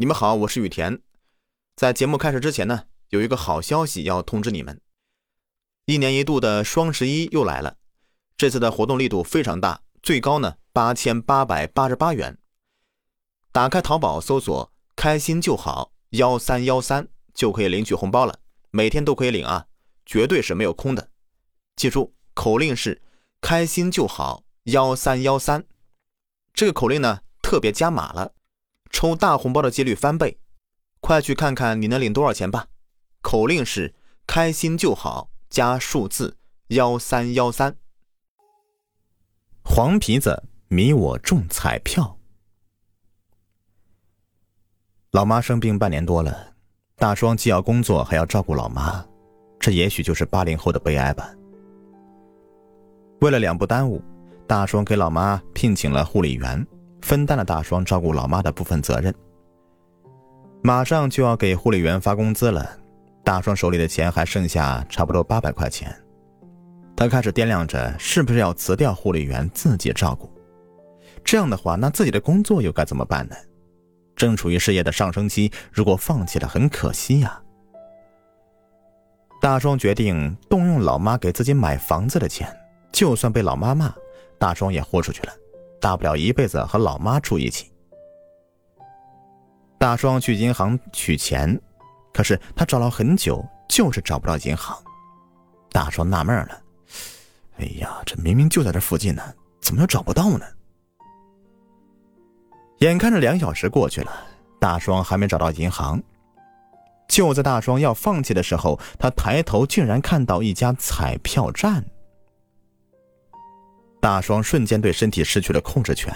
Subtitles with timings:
[0.00, 0.98] 你们好，我是雨田。
[1.76, 4.80] 在节目开始之前呢，有一个好消息要通知你们：
[5.84, 7.76] 一年一度的双十一又来了。
[8.34, 12.38] 这次的活动力度非常大，最高呢八千八百八十八元。
[13.52, 18.38] 打开淘宝搜索“开心就好幺三幺三”就可以领取红包了，
[18.70, 19.66] 每天都可以领啊，
[20.06, 21.10] 绝对是没有空的。
[21.76, 23.02] 记住，口令是
[23.42, 25.66] “开心就好幺三幺三”，
[26.54, 28.32] 这个口令呢特别加码了。
[28.90, 30.38] 抽大红包的几率翻倍，
[31.00, 32.66] 快去看看你能领多少钱吧！
[33.22, 33.94] 口令是
[34.26, 36.36] “开心就好”加数字
[36.68, 37.76] 幺三幺三。
[39.64, 42.18] 黄皮子迷我中彩票。
[45.12, 46.54] 老妈生病半年多了，
[46.96, 49.04] 大双既要工作还要照顾老妈，
[49.58, 51.34] 这也许就是八零后的悲哀吧。
[53.20, 54.02] 为了两不耽误，
[54.46, 56.66] 大双给老妈聘请了护理员。
[57.02, 59.14] 分担了大双照顾老妈的部分责任。
[60.62, 62.78] 马上就要给护理员发工资了，
[63.24, 65.94] 大双手里的钱还剩下差不多八百块钱，
[66.94, 70.30] 他开始掂量着是不是要辞掉护理员自己照顾。
[71.24, 73.36] 这样的话，那自己的工作又该怎么办呢？
[74.16, 77.40] 正处于事业的上升期，如果放弃了，很可惜呀。
[79.40, 82.46] 大双决定动用老妈给自己买房子的钱，
[82.92, 83.90] 就算被老妈骂，
[84.38, 85.32] 大双也豁出去了。
[85.80, 87.72] 大不了一辈子和老妈住一起。
[89.78, 91.58] 大双去银行取钱，
[92.12, 94.76] 可是他找了很久，就是找不到银行。
[95.72, 96.62] 大双纳闷了
[97.58, 99.22] ：“哎呀，这明明就在这附近呢，
[99.60, 100.44] 怎么又找不到呢？”
[102.80, 104.12] 眼看着两小时过去了，
[104.58, 106.02] 大双还没找到银行。
[107.08, 111.84] 就在大双要放弃的时候，他抬头竟然看到一家彩票站。
[114.00, 116.14] 大双瞬间对身体失去了控制权，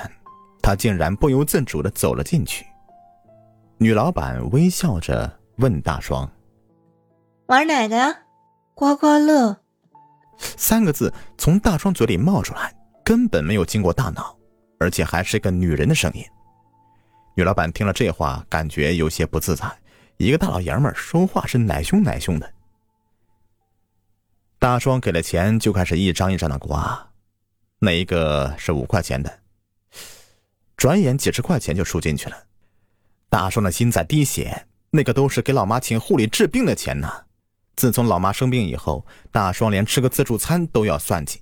[0.62, 2.64] 他竟然不由自主的走了进去。
[3.76, 6.28] 女老板微笑着问大双
[7.46, 8.16] ：“玩哪个呀
[8.74, 9.54] ？”“刮刮乐。”
[10.38, 12.74] 三个字从大双嘴里冒出来，
[13.04, 14.36] 根本没有经过大脑，
[14.80, 16.24] 而且还是个女人的声音。
[17.36, 19.70] 女老板听了这话，感觉有些不自在。
[20.16, 22.50] 一个大老爷们说话是奶凶奶凶的。
[24.58, 27.10] 大双给了钱，就开始一张一张的刮。
[27.80, 29.40] 哪一个是五块钱的？
[30.76, 32.36] 转眼几十块钱就输进去了，
[33.28, 34.66] 大双的心在滴血。
[34.90, 37.10] 那个都是给老妈请护理治病的钱呢。
[37.74, 41.40] 自从老妈生病以后，大双连吃个自助餐都要算计，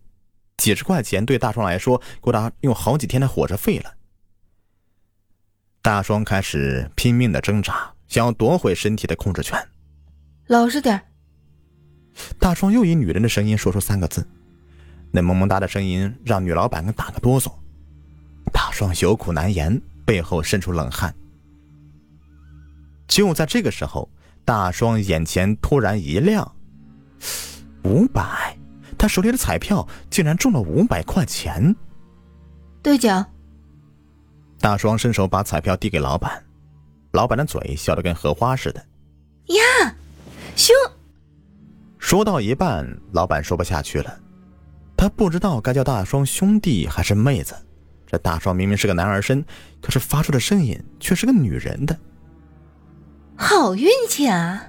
[0.57, 3.93] 几十块钱对大双来说够他用好几天的伙食费了。
[5.83, 9.69] 大双开始拼命的挣扎，想要夺回身体的控制权。
[10.47, 11.03] 老实点
[12.39, 14.27] 大双又以女人的声音说出三个字。
[15.15, 17.53] 那萌萌哒的声音让女老板给打个哆嗦，
[18.51, 21.15] 大双有苦难言，背后渗出冷汗。
[23.07, 24.09] 就在这个时候，
[24.43, 26.51] 大双眼前突然一亮，
[27.85, 28.57] 五百，
[28.97, 31.77] 他手里的彩票竟然中了五百块钱。
[32.83, 33.25] 兑奖。
[34.61, 36.43] 大双伸手把彩票递给老板，
[37.11, 38.81] 老板的嘴笑得跟荷花似的。
[39.49, 39.95] 呀，
[40.57, 40.75] 兄。
[41.99, 44.19] 说到一半，老板说不下去了。
[45.03, 47.57] 他不知道该叫大双兄弟还是妹子，
[48.07, 49.45] 这大双明明是个男儿身，
[49.81, 51.99] 可是发出的声音却是个女人的。
[53.35, 54.65] 好运气啊！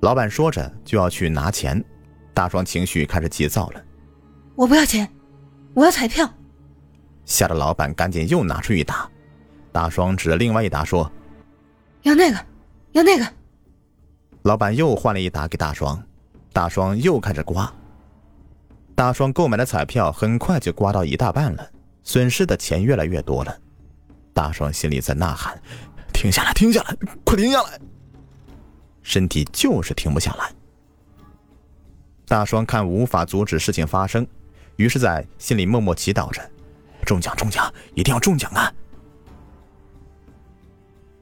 [0.00, 1.84] 老板说着就要去拿钱，
[2.32, 3.84] 大双情绪开始急躁了。
[4.54, 5.06] 我不要钱，
[5.74, 6.26] 我要彩票。
[7.26, 9.06] 吓得老板赶紧又拿出一沓，
[9.72, 11.12] 大双指着另外一沓说
[12.00, 12.38] ：“要那个，
[12.92, 13.26] 要那个。”
[14.44, 16.02] 老板又换了一沓给大双，
[16.50, 17.70] 大双又开始刮。
[18.94, 21.70] 大双购买的彩票很快就刮到一大半了，
[22.04, 23.56] 损失的钱越来越多了。
[24.34, 25.60] 大双心里在呐喊
[26.12, 27.80] ：“停下来，停下来，快停下来！”
[29.02, 30.52] 身体就是停不下来。
[32.26, 34.26] 大双看无法阻止事情发生，
[34.76, 36.40] 于是在心里默默祈祷着
[37.04, 38.72] ：“中奖，中奖，一定要中奖啊！”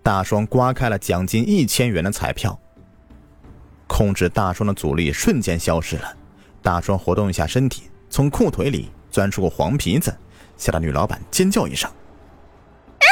[0.02, 2.58] 大双刮开了奖金一千元的彩票，
[3.86, 6.16] 控制大双的阻力瞬间消失了。
[6.62, 10.14] 大双活动一下身体，从裤腿里钻出个黄皮子，
[10.56, 11.90] 吓得女老板尖叫一声
[12.98, 13.06] ：“啊，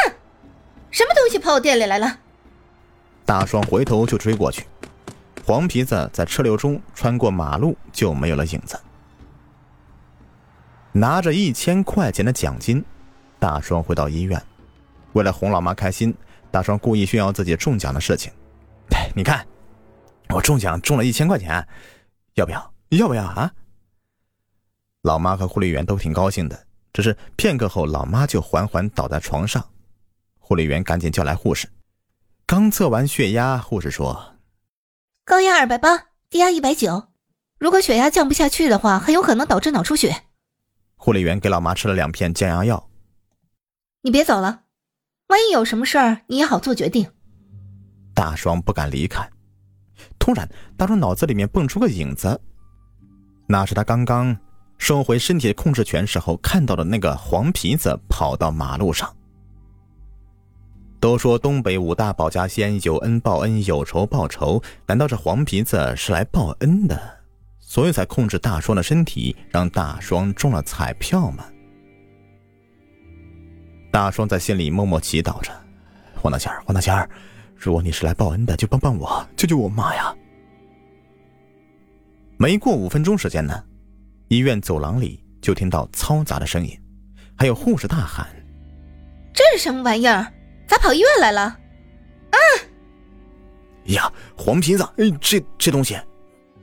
[0.90, 2.18] 什么东西跑我店里来了？”
[3.24, 4.66] 大双回头就追过去，
[5.44, 8.78] 黄皮子在车流中穿过马路就没有了影子。
[10.92, 12.84] 拿着一千块钱的奖金，
[13.38, 14.42] 大双回到医院，
[15.12, 16.14] 为了哄老妈开心，
[16.50, 18.32] 大双故意炫耀自己中奖的事情
[19.14, 19.46] ：“你看，
[20.30, 21.66] 我中奖中了一千块钱，
[22.34, 23.52] 要不要？”要不要啊？
[25.02, 29.64] 老妈和护理员都挺高兴的，只是片刻后，老妈就缓缓倒在床上。
[30.38, 31.68] 护理员赶紧叫来护士，
[32.46, 34.36] 刚测完血压，护士说
[35.24, 37.08] ：“高压二百八，低压一百九。
[37.58, 40.24] 如果血压降不下去的话，很有可能导致脑出血。”
[40.96, 42.88] 护理员给老妈吃了两片降压药。
[44.00, 44.62] 你别走了，
[45.26, 47.12] 万一有什么事儿，你也好做决定。
[48.14, 49.28] 大双不敢离开。
[50.18, 52.40] 突然，大双脑子里面蹦出个影子，
[53.50, 54.36] 那是他刚刚
[54.76, 59.12] 收回身体控制权时候看到的那个黄皮子跑到马路上。
[61.00, 64.60] 都说东北五大保家仙有恩报恩，有仇报仇。
[64.86, 67.00] 难道这黄皮子是来报恩的，
[67.58, 71.44] 所以才控制大双的身体，让大双中了彩票吗？
[73.90, 75.50] 大双在心里默默祈祷着
[76.20, 77.08] ：“黄大仙儿，黄大仙儿，
[77.56, 80.14] 如果你是来报恩的，就帮帮我，救救我妈呀！”
[82.40, 83.64] 没过五分钟时间呢，
[84.28, 86.80] 医院走廊里就听到嘈杂的声音，
[87.36, 88.28] 还有护士大喊
[89.34, 90.24] ：“这是什么玩意儿？”
[90.68, 91.42] 咋跑医院来了？
[91.42, 92.38] 啊！
[93.86, 95.98] 呀，黄皮子，哎，这这东西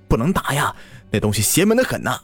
[0.08, 0.74] 不能打呀，
[1.12, 2.18] 那东西邪门的很呐。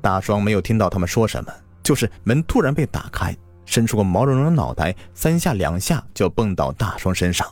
[0.00, 3.32] 大双没有听到他们说什么，就是门突然被打开，
[3.64, 7.46] 伸出个毛茸茸的脑袋，三下两下就蹦到大双身上。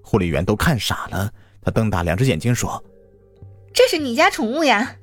[0.00, 2.80] 护理员都看傻了，他瞪大两只眼睛说
[3.72, 4.96] ：“这是你家宠物呀？”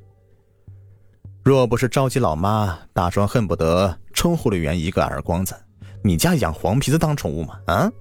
[1.44, 5.56] 若不是着急老妈，大双恨不得抽护理员一个耳光子。
[6.04, 7.60] 你家养黄皮子当宠物吗？
[7.66, 7.92] 啊！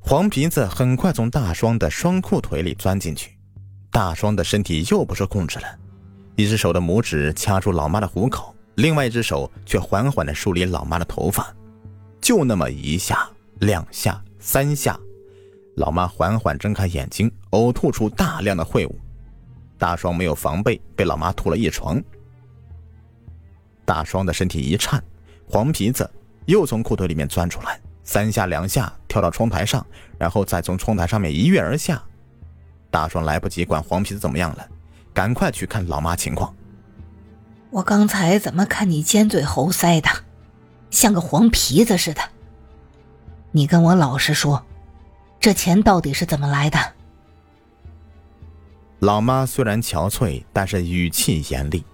[0.00, 3.38] 黄皮子很快从大双的双裤腿里钻进去，
[3.90, 5.66] 大双的身体又不受控制了，
[6.34, 11.54] 一只手的拇指掐住老妈的虎口，另外一只手却缓缓地梳理老妈的头发，
[12.20, 13.28] 就那么一下、
[13.60, 14.98] 两下、三下，
[15.76, 18.94] 老妈缓缓睁开眼睛，呕吐出大量的秽物，
[19.78, 22.02] 大双没有防备，被老妈吐了一床。
[23.84, 25.02] 大双的身体一颤。
[25.48, 26.08] 黄皮子
[26.46, 29.84] 又从裤腿里面钻出来，三下两下跳到窗台上，
[30.18, 32.02] 然后再从窗台上面一跃而下。
[32.90, 34.66] 大双来不及管黄皮子怎么样了，
[35.12, 36.54] 赶快去看老妈情况。
[37.70, 40.08] 我刚才怎么看你尖嘴猴腮的，
[40.90, 42.22] 像个黄皮子似的？
[43.50, 44.64] 你跟我老实说，
[45.42, 46.78] 这钱到底是怎么来的？
[49.00, 51.84] 老妈虽然憔悴，但是语气严厉。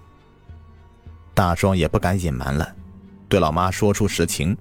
[1.33, 2.75] 大壮也不敢隐瞒了。
[3.27, 4.55] 对老妈说出实情，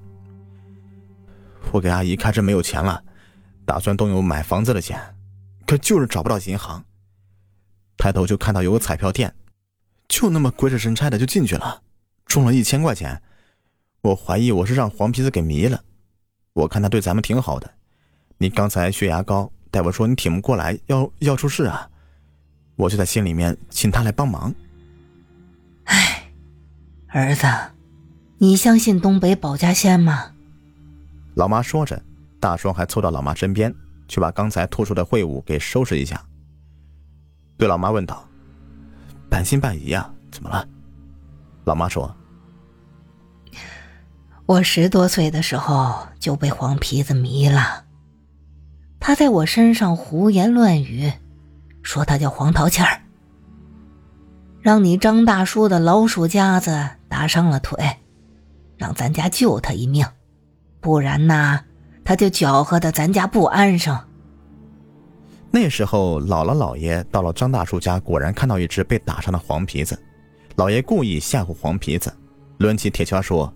[1.70, 3.04] 我给阿姨开支没有钱了，
[3.66, 4.98] 打算动用买房子的钱，
[5.66, 6.82] 可就是找不到银行。
[7.98, 9.34] 抬头就看到有个彩票店，
[10.08, 11.82] 就那么鬼使神差的就进去了，
[12.24, 13.20] 中了一千块钱。
[14.00, 15.84] 我怀疑我是让黄皮子给迷了，
[16.54, 17.74] 我看他对咱们挺好的。
[18.38, 21.90] 你刚才血压高，大夫说你挺不过来，要要出事啊，
[22.76, 24.54] 我就在心里面请他来帮忙。
[25.84, 26.30] 哎，
[27.08, 27.46] 儿子。
[28.40, 30.32] 你相信东北保家仙吗？
[31.34, 32.00] 老妈说着，
[32.38, 33.74] 大双还凑到老妈身边，
[34.06, 36.24] 去把刚才吐出的秽物给收拾一下。
[37.56, 38.24] 对老妈问道
[39.28, 40.08] ：“半信半疑啊？
[40.30, 40.64] 怎么了？”
[41.66, 42.14] 老妈说
[44.46, 47.86] ：“我十多岁的时候就被黄皮子迷了，
[49.00, 51.12] 他在我身上胡言乱语，
[51.82, 53.00] 说他叫黄桃气儿，
[54.60, 57.78] 让你张大叔的老鼠夹子打伤了腿。”
[58.78, 60.06] 让咱家救他一命，
[60.80, 61.60] 不然呐，
[62.04, 63.98] 他就搅和的咱家不安生。
[65.50, 70.00] 那时候，姥姥姥爷到了张大叔家，果然看到一只被打伤的黄皮子。
[70.56, 72.16] 姥爷故意吓唬黄皮子，
[72.58, 73.52] 抡起铁锹说：“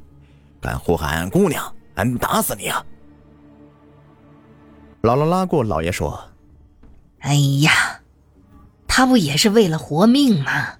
[0.60, 2.84] 敢呼喊俺姑娘，俺打死你啊！”
[5.02, 6.28] 姥姥拉过姥爷说
[7.18, 7.72] ：“哎呀，
[8.86, 10.74] 他不也是为了活命吗？”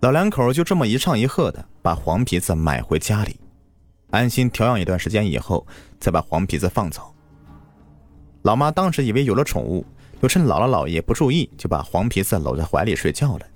[0.00, 3.40] 老两口就这么一唱一和的把黄皮子买回家里，
[4.10, 5.66] 安心调养一段时间以后，
[5.98, 7.12] 再把黄皮子放走。
[8.42, 9.84] 老妈当时以为有了宠物，
[10.22, 13.46] 就趁姥姥姥爷不注意，就把黄皮子搂在怀里睡觉了。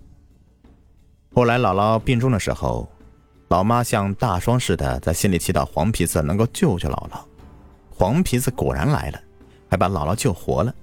[1.32, 2.90] 后来姥姥病重的时候，
[3.46, 7.20] 老妈像大双似的在心里祈祷黄皮子能够救救姥姥。
[7.94, 9.20] 黄皮子果然来了，
[9.72, 10.74] 还把姥姥救活了。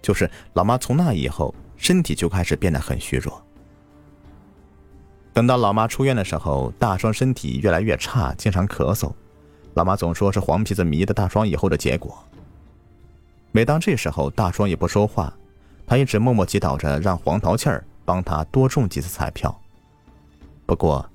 [0.00, 3.44] 就是老妈从那以后，身体就开始变得很虚弱。
[5.34, 9.12] 等到老妈出院的时候，大双身体越来越差，经常咳嗽。
[9.74, 12.18] 老妈总说是黄皮子迷的大双以后的结果。
[13.52, 15.30] 每当这时候，大双也不说话，
[15.86, 19.54] 他一直默默祈祷着，让黄桃气儿帮他多中几次彩票。
[20.64, 21.06] 不过，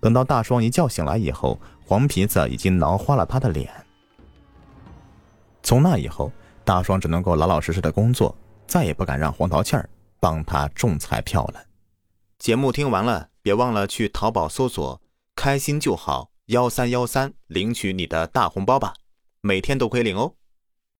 [0.00, 3.68] 等到大双一觉醒来以后，黄皮子已经挠花了他的脸。
[5.64, 6.30] 从那以后，
[6.66, 9.88] 大双只能够老老实实的工作，再也不敢让黄桃庆儿
[10.20, 11.64] 帮他中彩票了。
[12.38, 13.28] 节目听完了。
[13.46, 15.00] 别忘了去淘宝搜索
[15.36, 18.92] “开心就好”幺三幺三，领取你的大红包吧，
[19.40, 20.34] 每天都可以领哦。